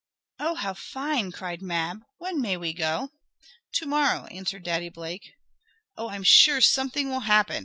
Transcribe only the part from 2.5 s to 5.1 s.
we go?" "To morrow," answered Daddy